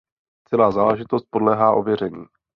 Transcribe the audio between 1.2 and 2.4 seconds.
podléhá ověření.